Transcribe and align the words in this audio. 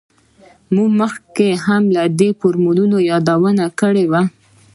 موږ 0.73 0.89
مخکې 1.01 1.47
هم 1.65 1.83
د 1.95 1.97
دې 2.19 2.29
فورمول 2.39 2.79
یادونه 3.11 3.65
کړې 3.79 4.05
وه 4.11 4.21